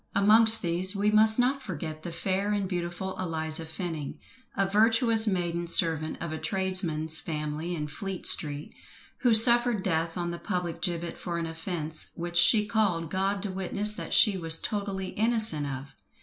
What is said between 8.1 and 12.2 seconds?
Street, who suffered death on the public gibbet for an offence